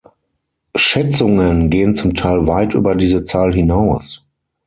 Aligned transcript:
Schätzungen 0.73 1.69
gehen 1.69 1.95
zum 1.95 2.15
Teil 2.15 2.47
weit 2.47 2.73
über 2.73 2.95
diese 2.95 3.21
Zahl 3.21 3.53
hinaus. 3.53 4.25